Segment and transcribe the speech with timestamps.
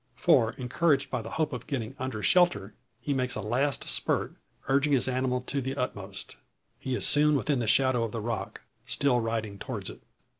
[0.15, 4.33] For encouraged by the hope of getting under shelter, he makes a last spurt,
[4.67, 6.37] urging his animal to the utmost.
[6.79, 10.01] He is soon within the shadow of the rock, still riding towards it.